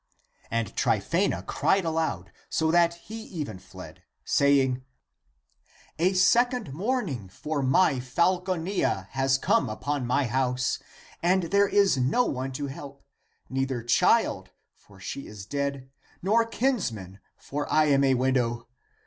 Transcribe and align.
And 0.49 0.75
Tryphsena 0.75 1.43
cried 1.45 1.85
aloud, 1.85 2.31
so 2.49 2.71
that 2.71 2.95
he 2.95 3.21
even 3.21 3.59
fled, 3.59 4.01
saying;" 4.25 4.83
A 5.99 6.13
second 6.13 6.73
mourning 6.73 7.29
for 7.29 7.61
my 7.61 7.99
Falconilla 7.99 9.09
has 9.11 9.37
come 9.37 9.69
upon 9.69 10.07
my 10.07 10.25
house, 10.25 10.79
and 11.21 11.43
there 11.43 11.67
is 11.67 11.97
no 11.97 12.25
one 12.25 12.51
to 12.53 12.65
help; 12.65 13.05
neither 13.47 13.83
child, 13.83 14.49
for 14.75 14.99
she 14.99 15.27
is 15.27 15.45
dead, 15.45 15.87
nor 16.23 16.45
kinsman, 16.47 17.19
for 17.37 17.71
I 17.71 17.85
am 17.85 18.03
a 18.03 18.15
widow. 18.15 18.65